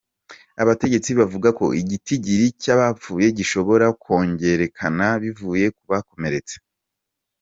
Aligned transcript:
Abategetsi 0.63 1.09
bavuga 1.19 1.49
ko 1.59 1.65
igitigiri 1.81 2.45
c'abapfuye 2.61 3.27
gishobora 3.37 3.85
kwongerekana 4.01 5.05
bivuye 5.21 5.65
ku 5.75 5.83
bakomeretse. 5.91 6.55